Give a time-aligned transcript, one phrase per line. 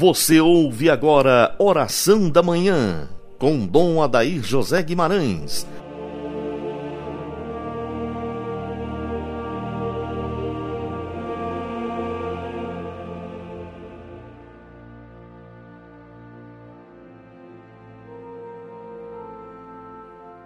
[0.00, 3.06] Você ouve agora Oração da Manhã,
[3.38, 5.66] com Dom Adair José Guimarães.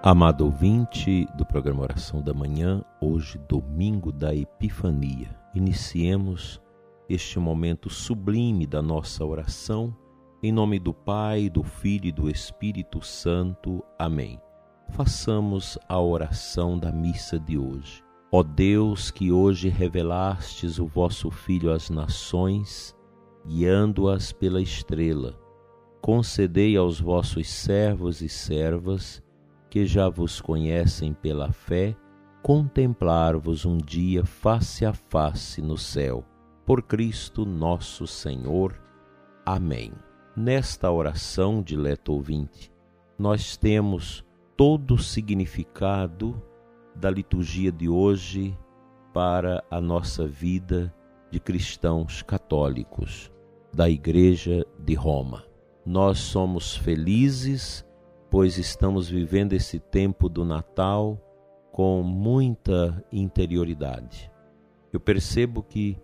[0.00, 6.60] Amado ouvinte do programa Oração da Manhã, hoje, domingo da Epifania, iniciemos
[7.10, 9.96] este momento sublime da nossa oração,
[10.40, 13.82] em nome do Pai, do Filho e do Espírito Santo.
[13.98, 14.40] Amém.
[14.90, 18.00] Façamos a oração da missa de hoje.
[18.30, 22.96] Ó Deus, que hoje revelastes o vosso Filho às nações,
[23.44, 25.36] guiando-as pela estrela,
[26.00, 29.20] concedei aos vossos servos e servas,
[29.68, 31.96] que já vos conhecem pela fé,
[32.40, 36.24] contemplar-vos um dia face a face no céu
[36.70, 38.80] por Cristo nosso Senhor.
[39.44, 39.92] Amém.
[40.36, 42.72] Nesta oração, dileto ouvinte,
[43.18, 44.24] nós temos
[44.56, 46.40] todo o significado
[46.94, 48.56] da liturgia de hoje
[49.12, 50.94] para a nossa vida
[51.28, 53.32] de cristãos católicos
[53.74, 55.42] da Igreja de Roma.
[55.84, 57.84] Nós somos felizes,
[58.30, 61.18] pois estamos vivendo esse tempo do Natal
[61.72, 64.30] com muita interioridade.
[64.92, 65.98] Eu percebo que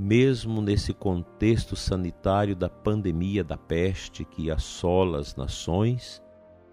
[0.00, 6.22] mesmo nesse contexto sanitário da pandemia da peste que assola as nações,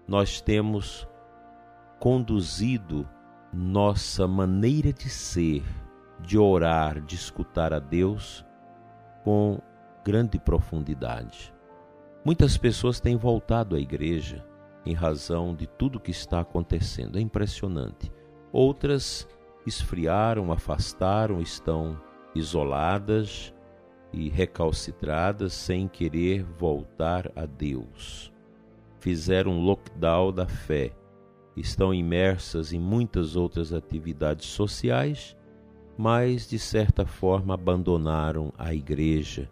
[0.08, 1.06] nós temos
[2.00, 3.06] conduzido
[3.52, 5.62] nossa maneira de ser,
[6.18, 8.46] de orar, de escutar a Deus
[9.22, 9.60] com
[10.02, 11.52] grande profundidade.
[12.24, 14.42] Muitas pessoas têm voltado à igreja
[14.86, 18.10] em razão de tudo que está acontecendo, é impressionante.
[18.50, 19.28] Outras
[19.66, 23.54] esfriaram, afastaram, estão isoladas
[24.12, 28.32] e recalcitradas sem querer voltar a Deus.
[29.00, 30.92] Fizeram lockdown da fé,
[31.56, 35.36] estão imersas em muitas outras atividades sociais,
[35.96, 39.50] mas de certa forma abandonaram a igreja,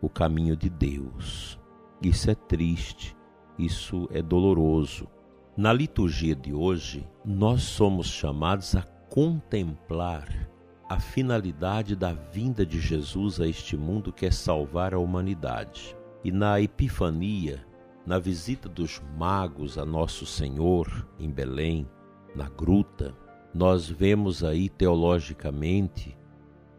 [0.00, 1.58] o caminho de Deus.
[2.02, 3.16] Isso é triste,
[3.58, 5.08] isso é doloroso.
[5.56, 10.53] Na liturgia de hoje, nós somos chamados a contemplar
[10.88, 15.96] a finalidade da vinda de Jesus a este mundo que é salvar a humanidade.
[16.22, 17.64] E na Epifania,
[18.06, 21.88] na visita dos magos a Nosso Senhor em Belém,
[22.34, 23.14] na gruta,
[23.54, 26.16] nós vemos aí teologicamente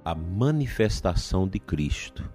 [0.03, 2.29] a manifestação de Cristo.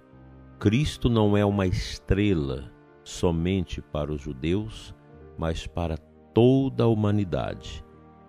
[0.59, 2.69] Cristo não é uma estrela
[3.03, 4.93] somente para os judeus,
[5.37, 5.97] mas para
[6.33, 7.83] toda a humanidade.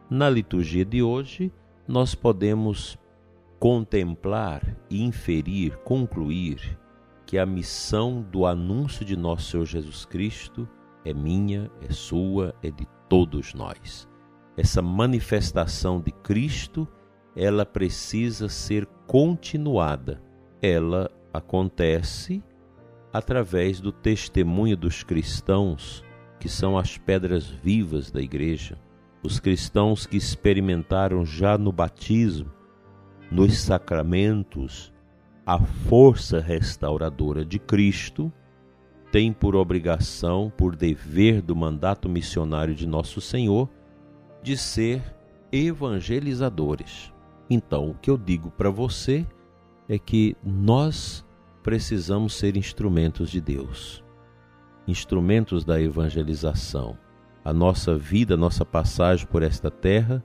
[0.08, 1.52] Na liturgia de hoje,
[1.88, 2.98] nós podemos
[3.62, 6.76] contemplar e inferir, concluir
[7.24, 10.68] que a missão do anúncio de nosso Senhor Jesus Cristo
[11.04, 14.08] é minha, é sua, é de todos nós.
[14.56, 16.88] Essa manifestação de Cristo,
[17.36, 20.20] ela precisa ser continuada.
[20.60, 22.42] Ela acontece
[23.12, 26.04] através do testemunho dos cristãos,
[26.40, 28.76] que são as pedras vivas da igreja,
[29.22, 32.60] os cristãos que experimentaram já no batismo
[33.32, 34.92] nos sacramentos,
[35.46, 38.30] a força restauradora de Cristo
[39.10, 43.70] tem por obrigação, por dever do mandato missionário de nosso Senhor,
[44.42, 45.02] de ser
[45.50, 47.10] evangelizadores.
[47.48, 49.26] Então, o que eu digo para você
[49.88, 51.24] é que nós
[51.62, 54.04] precisamos ser instrumentos de Deus,
[54.86, 56.98] instrumentos da evangelização.
[57.42, 60.22] A nossa vida, a nossa passagem por esta terra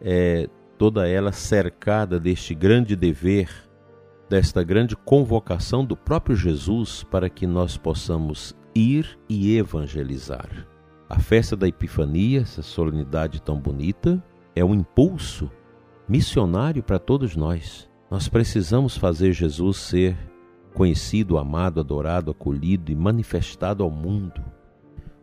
[0.00, 0.48] é
[0.78, 3.50] toda ela cercada deste grande dever,
[4.28, 10.66] desta grande convocação do próprio Jesus para que nós possamos ir e evangelizar.
[11.08, 14.22] A festa da Epifania, essa solenidade tão bonita,
[14.54, 15.50] é um impulso
[16.08, 17.88] missionário para todos nós.
[18.10, 20.16] Nós precisamos fazer Jesus ser
[20.74, 24.44] conhecido, amado, adorado, acolhido e manifestado ao mundo.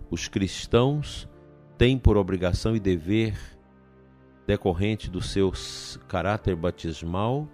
[0.09, 1.29] Os cristãos
[1.77, 3.37] têm por obrigação e dever
[4.45, 5.51] decorrente do seu
[6.07, 7.47] caráter batismal,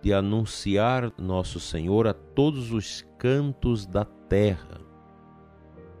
[0.00, 4.80] de anunciar nosso Senhor a todos os cantos da terra,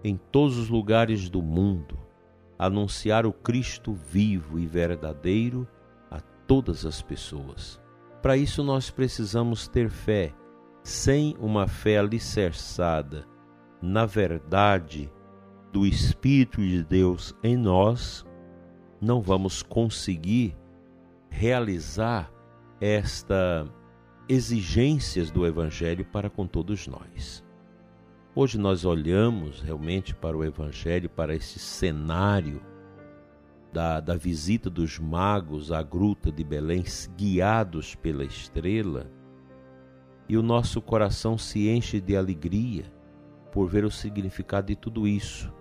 [0.04, 1.98] em todos os lugares do mundo,
[2.58, 5.66] anunciar o Cristo vivo e verdadeiro
[6.10, 7.80] a todas as pessoas.
[8.22, 10.34] Para isso nós precisamos ter fé.
[10.82, 13.26] Sem uma fé alicerçada
[13.82, 15.12] na verdade
[15.72, 18.24] do Espírito de Deus em nós,
[19.00, 20.56] não vamos conseguir
[21.30, 22.30] realizar
[22.80, 23.66] esta
[24.28, 27.42] exigências do evangelho para com todos nós.
[28.34, 32.62] Hoje nós olhamos realmente para o Evangelho, para esse cenário
[33.72, 36.84] da, da visita dos magos à gruta de Belém,
[37.16, 39.10] guiados pela estrela,
[40.28, 42.84] e o nosso coração se enche de alegria
[43.50, 45.52] por ver o significado de tudo isso.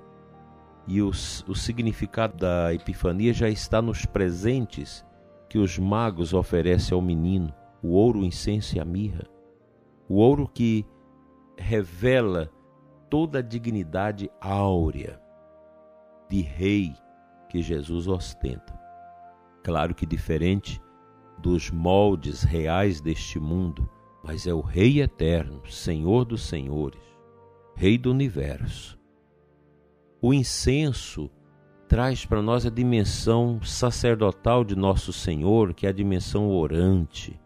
[0.87, 5.05] E o, o significado da Epifania já está nos presentes
[5.49, 9.25] que os magos oferecem ao menino: o ouro, o incenso e a mirra.
[10.07, 10.85] O ouro que
[11.57, 12.49] revela
[13.09, 15.19] toda a dignidade áurea
[16.29, 16.93] de rei
[17.49, 18.77] que Jesus ostenta.
[19.63, 20.81] Claro que diferente
[21.37, 23.89] dos moldes reais deste mundo,
[24.23, 27.01] mas é o Rei eterno, Senhor dos senhores,
[27.75, 28.96] Rei do universo.
[30.19, 31.29] O incenso
[31.87, 37.39] traz para nós a dimensão sacerdotal de nosso Senhor, que é a dimensão orante,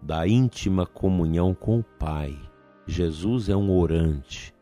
[0.00, 2.38] da íntima comunhão com o Pai.
[2.86, 4.54] Jesus é um orante,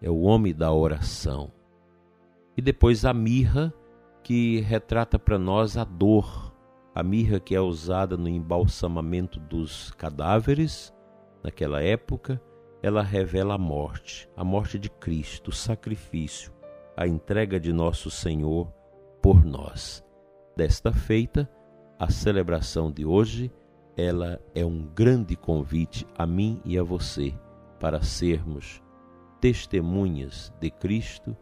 [0.00, 1.50] é o homem da oração.
[2.56, 3.74] E depois a mirra,
[4.22, 6.54] que retrata para nós a dor,
[6.94, 10.94] a mirra que é usada no embalsamamento dos cadáveres
[11.42, 12.40] naquela época,
[12.82, 16.52] ela revela a morte, a morte de Cristo, o sacrifício,
[16.96, 18.72] a entrega de nosso Senhor
[19.20, 20.04] por nós.
[20.56, 21.50] Desta feita,
[21.98, 23.52] a celebração de hoje,
[23.96, 27.34] ela é um grande convite a mim e a você
[27.80, 28.82] para sermos
[29.40, 31.36] testemunhas de Cristo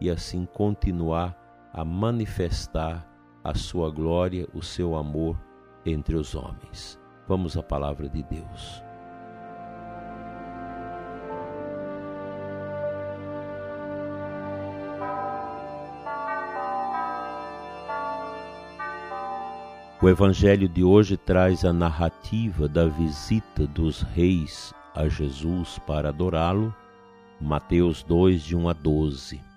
[0.00, 1.36] e assim continuar
[1.72, 3.08] a manifestar
[3.44, 5.40] a sua glória, o seu amor
[5.84, 6.98] entre os homens.
[7.28, 8.89] Vamos à palavra de Deus.
[20.02, 26.74] O Evangelho de hoje traz a narrativa da visita dos reis a Jesus para adorá-lo,
[27.40, 29.50] Mateus 2, de 1 a 12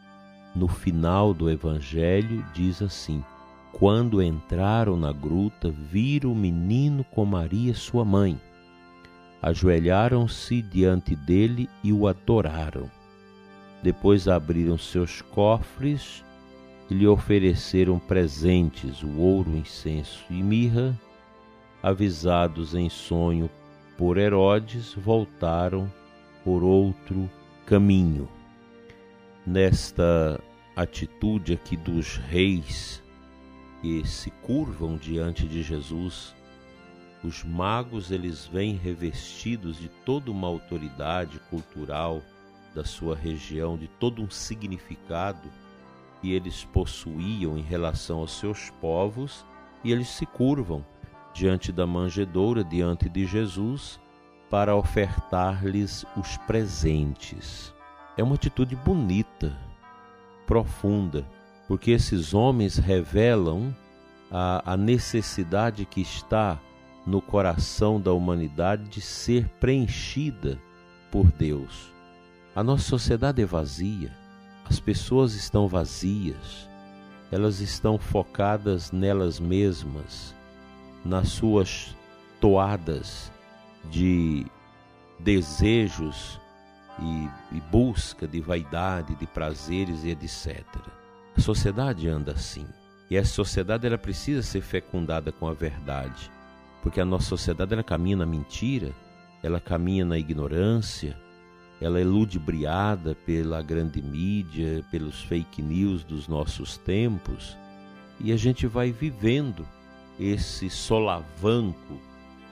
[0.55, 3.23] no final do Evangelho diz assim:
[3.71, 8.39] Quando entraram na gruta, viram o menino com Maria, sua mãe.
[9.41, 12.89] Ajoelharam-se diante dele e o adoraram.
[13.81, 16.23] Depois abriram seus cofres
[16.89, 20.99] e lhe ofereceram presentes, o ouro, incenso e mirra.
[21.81, 23.49] Avisados em sonho
[23.97, 25.91] por Herodes, voltaram
[26.43, 27.29] por outro
[27.65, 28.27] caminho
[29.45, 30.41] nesta
[30.75, 33.03] atitude aqui dos reis
[33.81, 36.33] que se curvam diante de Jesus,
[37.23, 42.21] os magos eles vêm revestidos de toda uma autoridade cultural
[42.73, 45.49] da sua região, de todo um significado
[46.23, 49.45] que eles possuíam em relação aos seus povos,
[49.83, 50.85] e eles se curvam
[51.33, 53.99] diante da manjedoura, diante de Jesus,
[54.49, 57.73] para ofertar-lhes os presentes.
[58.15, 59.53] É uma atitude bonita,
[60.47, 61.27] profunda,
[61.67, 63.75] porque esses homens revelam
[64.31, 66.57] a, a necessidade que está
[67.05, 70.57] no coração da humanidade de ser preenchida
[71.11, 71.91] por Deus.
[72.55, 74.22] A nossa sociedade é vazia,
[74.65, 76.69] as pessoas estão vazias,
[77.31, 80.35] elas estão focadas nelas mesmas,
[81.03, 81.95] nas suas
[82.39, 83.31] toadas
[83.89, 84.45] de
[85.19, 86.39] desejos
[86.99, 90.63] e, e busca de vaidade, de prazeres e etc.
[91.35, 92.67] A sociedade anda assim.
[93.09, 96.31] E essa sociedade ela precisa ser fecundada com a verdade,
[96.81, 98.93] porque a nossa sociedade ela caminha na mentira,
[99.41, 101.17] ela caminha na ignorância,
[101.81, 107.57] ela é ludibriada pela grande mídia, pelos fake news dos nossos tempos,
[108.19, 109.67] e a gente vai vivendo
[110.19, 111.99] esse solavanco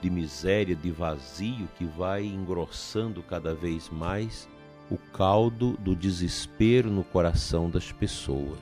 [0.02, 4.48] de miséria, de vazio que vai engrossando cada vez mais
[4.90, 8.58] o caldo do desespero no coração das pessoas.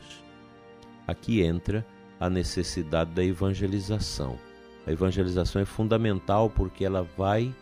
[1.06, 1.84] Aqui entra
[2.20, 4.38] a necessidade da evangelização.
[4.86, 7.52] A evangelização é fundamental porque ela vai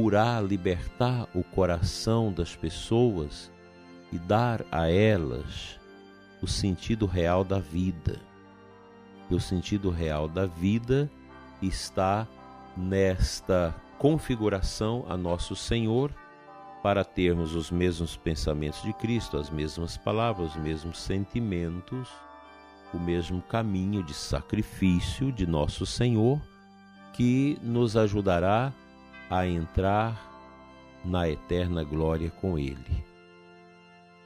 [0.00, 3.50] curar, libertar o coração das pessoas
[4.12, 5.76] e dar a elas
[6.40, 8.20] o sentido real da vida.
[9.28, 11.10] E o sentido real da vida
[11.60, 12.28] está
[12.76, 16.14] nesta configuração a nosso Senhor
[16.80, 22.08] para termos os mesmos pensamentos de Cristo, as mesmas palavras, os mesmos sentimentos,
[22.94, 26.40] o mesmo caminho de sacrifício de nosso Senhor,
[27.14, 28.87] que nos ajudará a
[29.46, 30.28] entrar
[31.04, 33.04] na eterna glória com Ele.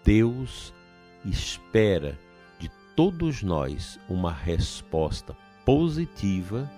[0.04, 0.72] Deus
[1.24, 2.18] espera
[2.58, 6.70] de todos nós uma resposta positiva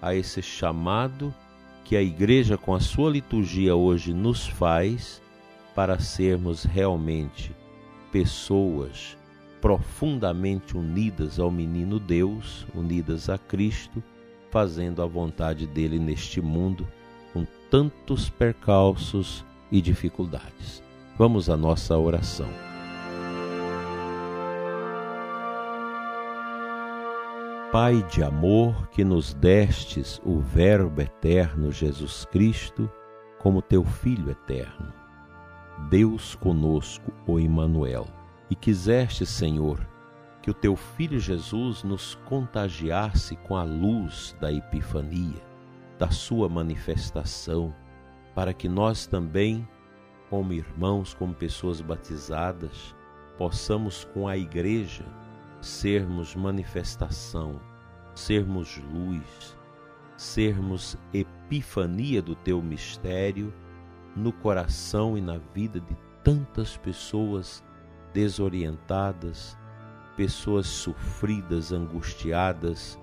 [0.00, 1.34] a esse chamado
[1.84, 5.22] que a Igreja, com a sua liturgia hoje, nos faz
[5.74, 7.54] para sermos realmente
[8.12, 9.16] pessoas
[9.60, 14.02] profundamente unidas ao menino Deus, unidas a Cristo,
[14.50, 16.86] fazendo a vontade dele neste mundo
[17.32, 20.82] com tantos percalços e dificuldades.
[21.16, 22.48] Vamos à nossa oração.
[27.70, 32.90] Pai de amor, que nos destes o Verbo eterno Jesus Cristo
[33.38, 34.92] como teu Filho eterno,
[35.90, 38.06] Deus conosco, o Emmanuel,
[38.50, 39.86] e quiseste, Senhor,
[40.42, 45.42] que o teu Filho Jesus nos contagiasse com a luz da Epifania,
[45.98, 47.74] da sua manifestação,
[48.34, 49.68] para que nós também,
[50.30, 52.94] como irmãos, como pessoas batizadas,
[53.36, 55.04] possamos com a Igreja
[55.60, 57.60] sermos manifestação,
[58.14, 59.56] sermos luz,
[60.16, 63.52] sermos epifania do teu mistério
[64.14, 67.64] no coração e na vida de tantas pessoas
[68.12, 69.58] desorientadas,
[70.16, 72.98] pessoas sofridas, angustiadas,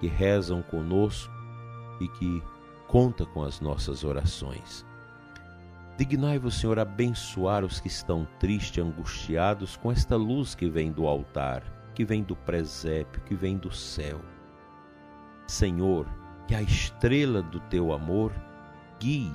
[0.00, 1.39] que rezam conosco
[2.00, 2.42] e que
[2.88, 4.86] conta com as nossas orações.
[5.96, 11.62] Dignai-vos, Senhor, abençoar os que estão tristes, angustiados com esta luz que vem do altar
[12.00, 14.20] que vem do presépio, que vem do céu.
[15.46, 16.06] Senhor,
[16.46, 18.32] que a estrela do teu amor
[18.98, 19.34] guie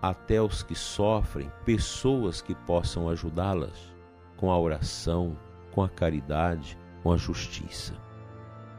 [0.00, 3.92] até os que sofrem, pessoas que possam ajudá-las
[4.36, 5.36] com a oração,
[5.72, 7.94] com a caridade, com a justiça.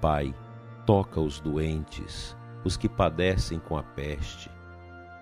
[0.02, 0.34] Pai,
[0.86, 4.50] toca os doentes, os que padecem com a peste.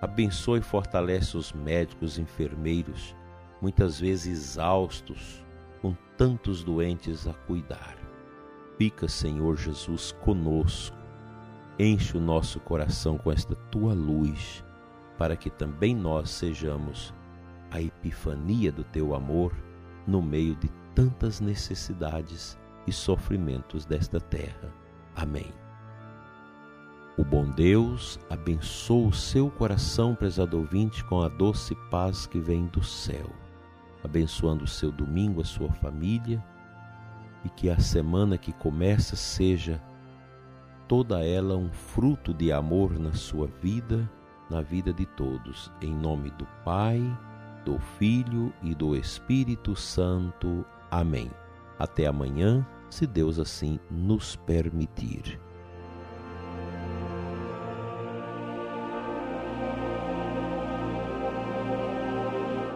[0.02, 3.16] Abençoe e fortalece os médicos e enfermeiros,
[3.62, 5.46] muitas vezes exaustos
[5.82, 7.98] com tantos doentes a cuidar.
[8.78, 10.98] Fica, Senhor Jesus, conosco.
[11.78, 14.64] Enche o nosso coração com esta tua luz,
[15.18, 17.14] para que também nós sejamos
[17.72, 19.54] a epifania do teu amor
[20.06, 24.74] no meio de tantas necessidades e sofrimentos desta terra.
[25.16, 25.52] Amém.
[27.18, 32.66] O bom Deus abençoe o seu coração, prezado ouvinte, com a doce paz que vem
[32.68, 33.30] do céu
[34.04, 36.44] abençoando o seu domingo, a sua família
[37.44, 39.82] e que a semana que começa seja
[40.88, 44.10] toda ela um fruto de amor na sua vida,
[44.50, 45.72] na vida de todos.
[45.82, 47.02] Em nome do Pai,
[47.66, 50.66] do Filho e do Espírito Santo.
[50.90, 51.32] Amém.
[51.80, 55.40] Até amanhã, se Deus assim nos permitir.